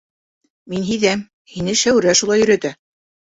Мин 0.73 0.85
һиҙәм: 0.87 1.21
һине 1.55 1.77
Шәүрә 1.83 2.17
шулай 2.21 2.45
өйрәтә. 2.47 2.73